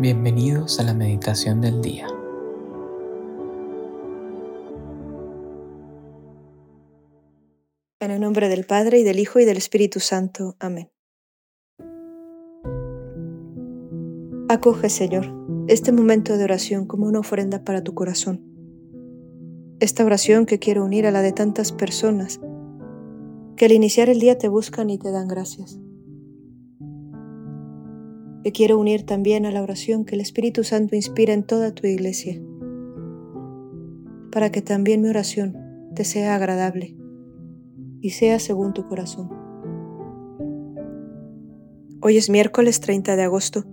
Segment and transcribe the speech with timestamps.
[0.00, 2.06] Bienvenidos a la meditación del día.
[8.00, 10.56] En el nombre del Padre y del Hijo y del Espíritu Santo.
[10.58, 10.90] Amén.
[14.48, 15.26] Acoge, Señor,
[15.68, 18.42] este momento de oración como una ofrenda para tu corazón.
[19.80, 22.40] Esta oración que quiero unir a la de tantas personas
[23.54, 25.79] que al iniciar el día te buscan y te dan gracias.
[28.42, 31.86] Te quiero unir también a la oración que el Espíritu Santo inspira en toda tu
[31.86, 32.40] iglesia,
[34.32, 35.58] para que también mi oración
[35.94, 36.96] te sea agradable
[38.00, 39.28] y sea según tu corazón.
[42.00, 43.66] Hoy es miércoles 30 de agosto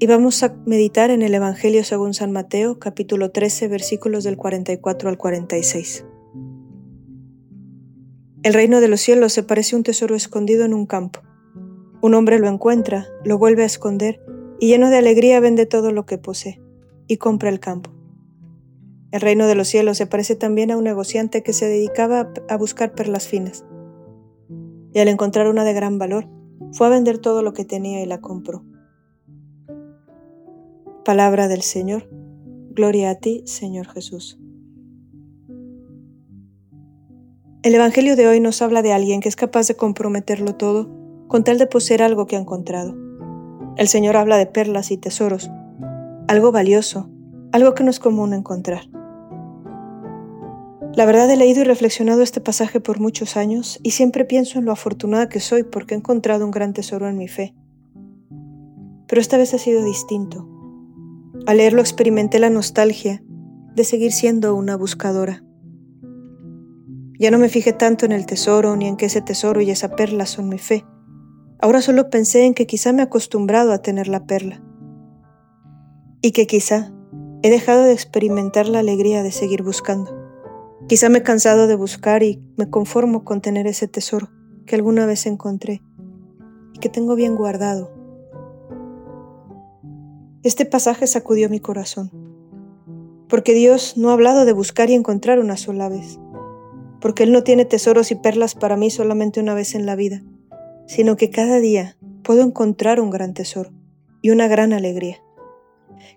[0.00, 5.08] y vamos a meditar en el Evangelio según San Mateo, capítulo 13, versículos del 44
[5.08, 6.04] al 46.
[8.42, 11.20] El reino de los cielos se parece a un tesoro escondido en un campo
[12.00, 14.20] un hombre lo encuentra, lo vuelve a esconder
[14.60, 16.60] y lleno de alegría vende todo lo que posee
[17.06, 17.90] y compra el campo.
[19.10, 22.56] El reino de los cielos se parece también a un negociante que se dedicaba a
[22.56, 23.64] buscar perlas finas.
[24.92, 26.28] Y al encontrar una de gran valor,
[26.72, 28.64] fue a vender todo lo que tenía y la compró.
[31.04, 32.08] Palabra del Señor.
[32.70, 34.38] Gloria a ti, Señor Jesús.
[37.62, 40.97] El Evangelio de hoy nos habla de alguien que es capaz de comprometerlo todo
[41.28, 42.96] con tal de poseer algo que ha encontrado.
[43.76, 45.50] El Señor habla de perlas y tesoros,
[46.26, 47.08] algo valioso,
[47.52, 48.88] algo que no es común encontrar.
[50.94, 54.64] La verdad he leído y reflexionado este pasaje por muchos años y siempre pienso en
[54.64, 57.54] lo afortunada que soy porque he encontrado un gran tesoro en mi fe.
[59.06, 60.48] Pero esta vez ha sido distinto.
[61.46, 63.22] Al leerlo experimenté la nostalgia
[63.76, 65.44] de seguir siendo una buscadora.
[67.20, 69.94] Ya no me fijé tanto en el tesoro ni en que ese tesoro y esa
[69.94, 70.84] perla son mi fe,
[71.60, 74.62] Ahora solo pensé en que quizá me he acostumbrado a tener la perla
[76.22, 76.92] y que quizá
[77.42, 80.16] he dejado de experimentar la alegría de seguir buscando.
[80.86, 84.28] Quizá me he cansado de buscar y me conformo con tener ese tesoro
[84.66, 85.82] que alguna vez encontré
[86.74, 87.92] y que tengo bien guardado.
[90.44, 92.12] Este pasaje sacudió mi corazón,
[93.28, 96.20] porque Dios no ha hablado de buscar y encontrar una sola vez,
[97.00, 100.22] porque Él no tiene tesoros y perlas para mí solamente una vez en la vida
[100.88, 103.70] sino que cada día puedo encontrar un gran tesoro
[104.22, 105.22] y una gran alegría.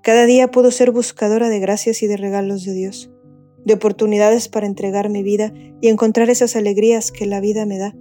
[0.02, 3.12] Cada día puedo ser buscadora de gracias y de regalos de Dios,
[3.66, 7.96] de oportunidades para entregar mi vida y encontrar esas alegrías que la vida me da,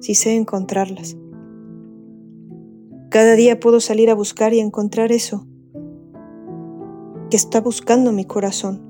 [0.00, 1.16] si sé encontrarlas.
[3.10, 5.46] Cada día puedo salir a buscar y encontrar eso
[7.30, 8.82] que está buscando mi corazón,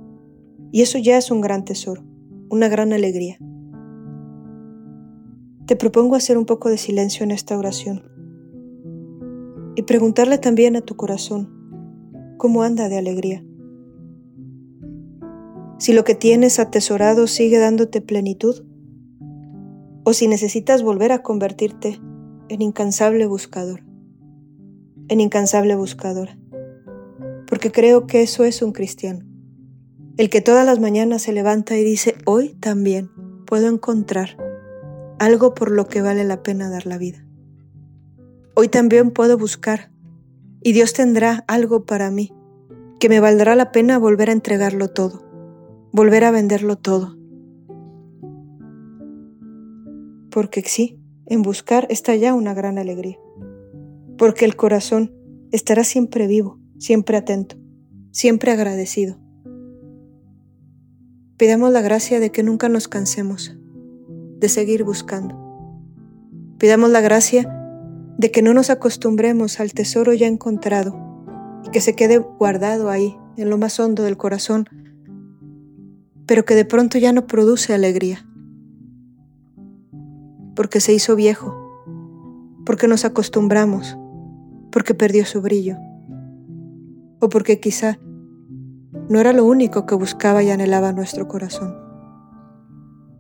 [0.71, 2.05] y eso ya es un gran tesoro,
[2.49, 3.39] una gran alegría.
[5.67, 8.03] Te propongo hacer un poco de silencio en esta oración
[9.77, 11.49] y preguntarle también a tu corazón
[12.37, 13.43] cómo anda de alegría.
[15.79, 18.63] Si lo que tienes atesorado sigue dándote plenitud
[20.05, 21.99] o si necesitas volver a convertirte
[22.51, 23.83] en incansable buscador,
[25.09, 26.39] en incansable buscadora.
[27.47, 29.25] Porque creo que eso es un cristiano,
[30.19, 33.09] el que todas las mañanas se levanta y dice, hoy también
[33.47, 34.44] puedo encontrar
[35.25, 37.25] algo por lo que vale la pena dar la vida.
[38.55, 39.91] Hoy también puedo buscar
[40.63, 42.33] y Dios tendrá algo para mí
[43.01, 45.25] que me valdrá la pena volver a entregarlo todo,
[45.93, 47.17] volver a venderlo todo.
[50.31, 53.19] Porque sí, en buscar está ya una gran alegría,
[54.19, 55.15] porque el corazón
[55.53, 57.57] estará siempre vivo, siempre atento,
[58.11, 59.19] siempre agradecido.
[61.39, 63.57] Pidamos la gracia de que nunca nos cansemos
[64.45, 65.35] de seguir buscando.
[66.59, 67.49] Pidamos la gracia
[68.19, 70.95] de que no nos acostumbremos al tesoro ya encontrado
[71.65, 74.67] y que se quede guardado ahí, en lo más hondo del corazón,
[76.27, 78.29] pero que de pronto ya no produce alegría,
[80.55, 81.57] porque se hizo viejo,
[82.67, 83.97] porque nos acostumbramos,
[84.71, 85.79] porque perdió su brillo,
[87.19, 87.99] o porque quizá
[89.09, 91.75] no era lo único que buscaba y anhelaba nuestro corazón.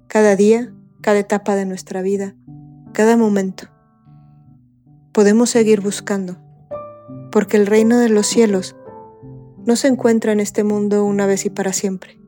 [0.06, 2.34] Cada día cada etapa de nuestra vida,
[2.94, 3.64] cada momento.
[5.12, 6.38] Podemos seguir buscando,
[7.30, 8.74] porque el reino de los cielos
[9.66, 12.18] no se encuentra en este mundo una vez y para siempre.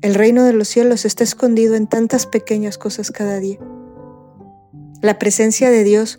[0.00, 3.58] El reino de los cielos está escondido en tantas pequeñas cosas cada día.
[5.02, 6.16] La presencia de Dios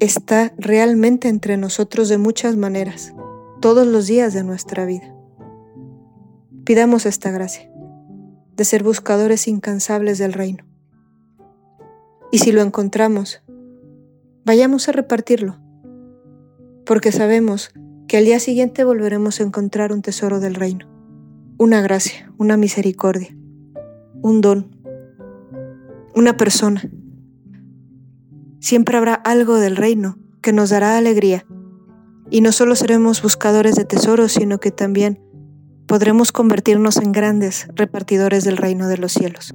[0.00, 3.14] está realmente entre nosotros de muchas maneras,
[3.60, 5.14] todos los días de nuestra vida.
[6.64, 7.70] Pidamos esta gracia
[8.56, 10.64] de ser buscadores incansables del reino.
[12.32, 13.42] Y si lo encontramos,
[14.44, 15.58] vayamos a repartirlo,
[16.84, 17.70] porque sabemos
[18.08, 20.88] que al día siguiente volveremos a encontrar un tesoro del reino,
[21.58, 23.36] una gracia, una misericordia,
[24.22, 24.70] un don,
[26.14, 26.88] una persona.
[28.58, 31.46] Siempre habrá algo del reino que nos dará alegría,
[32.30, 35.20] y no solo seremos buscadores de tesoros, sino que también
[35.86, 39.54] podremos convertirnos en grandes repartidores del reino de los cielos.